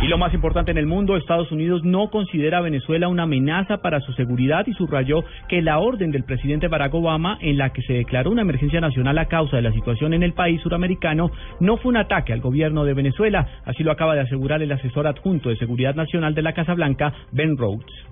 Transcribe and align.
Y 0.00 0.06
lo 0.06 0.16
más 0.16 0.32
importante 0.32 0.70
en 0.70 0.78
el 0.78 0.86
mundo, 0.86 1.16
Estados 1.16 1.50
Unidos 1.50 1.82
no 1.82 2.08
considera 2.08 2.58
a 2.58 2.60
Venezuela 2.62 3.08
una 3.08 3.24
amenaza 3.24 3.78
para 3.78 4.00
su 4.00 4.12
seguridad 4.12 4.64
y 4.68 4.72
subrayó 4.74 5.24
que 5.48 5.60
la 5.60 5.80
orden 5.80 6.12
del 6.12 6.22
presidente 6.22 6.68
Barack 6.68 6.94
Obama 6.94 7.36
en 7.40 7.58
la 7.58 7.70
que 7.70 7.82
se 7.82 7.94
declaró 7.94 8.30
una 8.30 8.42
emergencia 8.42 8.80
nacional 8.80 9.18
a 9.18 9.26
causa 9.26 9.56
de 9.56 9.62
la 9.62 9.72
situación 9.72 10.14
en 10.14 10.22
el 10.22 10.34
país 10.34 10.60
suramericano 10.62 11.32
no 11.58 11.78
fue 11.78 11.90
un 11.90 11.96
ataque 11.96 12.32
al 12.32 12.40
gobierno 12.40 12.84
de 12.84 12.94
Venezuela, 12.94 13.44
así 13.64 13.82
lo 13.82 13.90
acaba 13.90 14.14
de 14.14 14.20
asegurar 14.20 14.62
el 14.62 14.70
asesor 14.70 15.08
adjunto 15.08 15.48
de 15.48 15.56
seguridad 15.56 15.96
nacional 15.96 16.32
de 16.32 16.42
la 16.42 16.52
Casa 16.52 16.74
Blanca, 16.74 17.12
Ben 17.32 17.56
Rhodes. 17.56 18.08